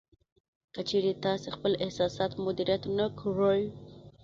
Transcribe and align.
که 0.73 0.81
چېرې 0.89 1.13
تاسې 1.23 1.47
خپل 1.57 1.71
احساسات 1.85 2.31
مدیریت 2.45 2.83
نه 2.97 3.05
کړئ 3.19 3.61